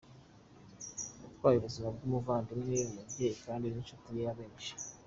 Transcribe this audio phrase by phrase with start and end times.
[1.23, 4.71] Yatwaye ubuzima bw’umuvandimwe, umubyeyi kandi inshuti ya benshi.